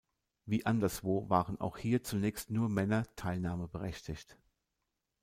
[0.47, 4.35] Wie anderswo waren auch hier zunächst nur Männer teilnahmeberechtigt.